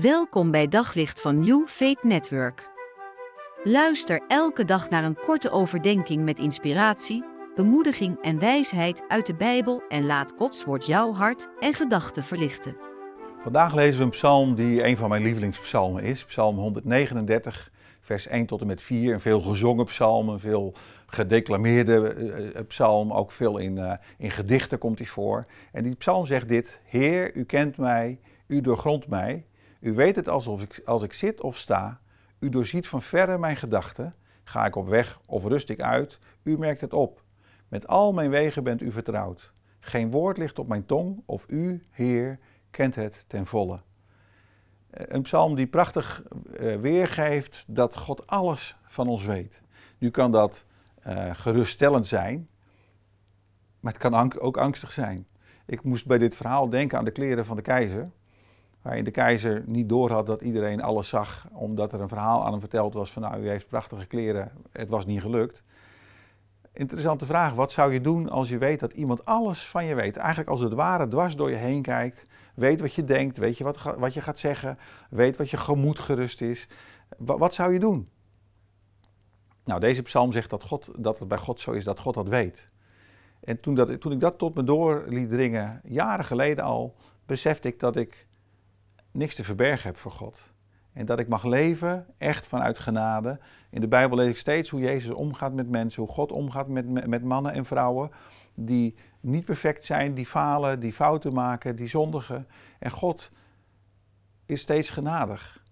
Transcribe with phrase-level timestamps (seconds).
[0.00, 2.68] Welkom bij Daglicht van New Faith Network.
[3.64, 7.24] Luister elke dag naar een korte overdenking met inspiratie,
[7.54, 12.76] bemoediging en wijsheid uit de Bijbel en laat Gods woord jouw hart en gedachten verlichten.
[13.42, 17.70] Vandaag lezen we een psalm die een van mijn lievelingspsalmen is, Psalm 139,
[18.00, 19.12] vers 1 tot en met 4.
[19.12, 20.74] Een veel gezongen psalm, een veel
[21.06, 25.46] gedeclameerde uh, psalm, ook veel in, in gedichten komt hij voor.
[25.72, 29.44] En die psalm zegt dit, Heer, u kent mij, u doorgrondt mij,
[29.84, 32.00] u weet het alsof ik, als ik zit of sta,
[32.38, 34.14] u doorziet van verre mijn gedachten.
[34.44, 37.22] Ga ik op weg of rust ik uit, u merkt het op.
[37.68, 39.52] Met al mijn wegen bent u vertrouwd.
[39.80, 42.38] Geen woord ligt op mijn tong, of u, Heer,
[42.70, 43.80] kent het ten volle.
[44.90, 46.22] Eh, een psalm die prachtig
[46.60, 49.60] uh, weergeeft dat God alles van ons weet.
[49.98, 50.64] Nu kan dat
[51.06, 52.48] uh, geruststellend zijn,
[53.80, 55.26] maar het kan ook angstig zijn.
[55.66, 58.10] Ik moest bij dit verhaal denken aan de kleren van de keizer
[58.84, 62.60] waarin de keizer niet doorhad dat iedereen alles zag, omdat er een verhaal aan hem
[62.60, 65.62] verteld was van nou, u heeft prachtige kleren, het was niet gelukt.
[66.72, 70.16] Interessante vraag, wat zou je doen als je weet dat iemand alles van je weet?
[70.16, 73.64] Eigenlijk als het ware dwars door je heen kijkt, weet wat je denkt, weet je
[73.64, 74.78] wat, wat je gaat zeggen,
[75.10, 76.68] weet wat je gemoed gerust is.
[77.18, 78.08] Wat, zou je doen?
[79.64, 82.28] Nou, deze psalm zegt dat, God, dat het bij God zo is dat God dat
[82.28, 82.64] weet.
[83.44, 86.94] En toen, dat, toen ik dat tot me door liet dringen, jaren geleden al,
[87.26, 88.26] besefte ik dat ik
[89.14, 90.52] niks te verbergen heb voor God.
[90.92, 93.38] En dat ik mag leven echt vanuit genade.
[93.70, 97.06] In de Bijbel lees ik steeds hoe Jezus omgaat met mensen, hoe God omgaat met,
[97.06, 98.10] met mannen en vrouwen
[98.54, 102.46] die niet perfect zijn, die falen, die fouten maken, die zondigen.
[102.78, 103.30] En God
[104.46, 105.62] is steeds genadig.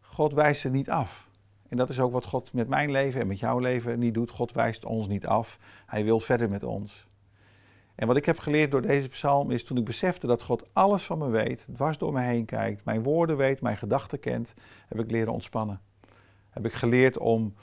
[0.00, 1.28] God wijst ze niet af.
[1.68, 4.30] En dat is ook wat God met mijn leven en met jouw leven niet doet.
[4.30, 5.58] God wijst ons niet af.
[5.86, 7.08] Hij wil verder met ons.
[8.00, 11.02] En wat ik heb geleerd door deze psalm is toen ik besefte dat God alles
[11.02, 14.54] van me weet, dwars door me heen kijkt, mijn woorden weet, mijn gedachten kent,
[14.88, 15.80] heb ik leren ontspannen.
[16.50, 17.54] Heb ik geleerd om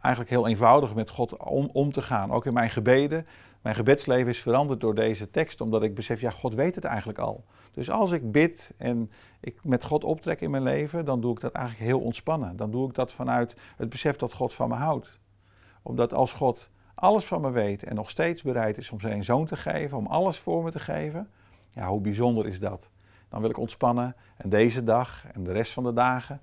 [0.00, 3.26] eigenlijk heel eenvoudig met God om, om te gaan, ook in mijn gebeden.
[3.62, 7.18] Mijn gebedsleven is veranderd door deze tekst, omdat ik besef, ja, God weet het eigenlijk
[7.18, 7.44] al.
[7.72, 9.10] Dus als ik bid en
[9.40, 12.56] ik met God optrek in mijn leven, dan doe ik dat eigenlijk heel ontspannen.
[12.56, 15.18] Dan doe ik dat vanuit het besef dat God van me houdt.
[15.82, 19.46] Omdat als God alles van me weet en nog steeds bereid is om zijn zoon
[19.46, 21.30] te geven, om alles voor me te geven,
[21.70, 22.88] ja, hoe bijzonder is dat?
[23.28, 26.40] Dan wil ik ontspannen en deze dag en de rest van de dagen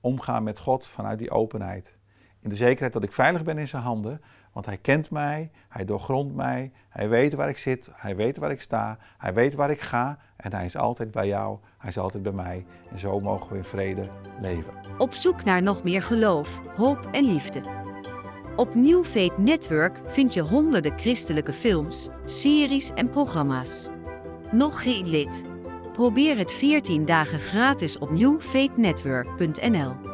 [0.00, 1.96] omgaan met God vanuit die openheid.
[2.40, 4.20] In de zekerheid dat ik veilig ben in zijn handen,
[4.52, 8.50] want hij kent mij, hij doorgrondt mij, hij weet waar ik zit, hij weet waar
[8.50, 11.98] ik sta, hij weet waar ik ga en hij is altijd bij jou, hij is
[11.98, 12.66] altijd bij mij.
[12.90, 14.08] En zo mogen we in vrede
[14.40, 14.72] leven.
[14.98, 17.83] Op zoek naar nog meer geloof, hoop en liefde.
[18.56, 23.88] Op New Faith Network vind je honderden christelijke films, series en programma's.
[24.50, 25.44] Nog geen lid?
[25.92, 30.13] Probeer het 14 dagen gratis op newfaithnetwork.nl.